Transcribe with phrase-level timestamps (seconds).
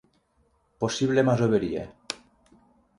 [0.85, 1.87] Possible masoveria.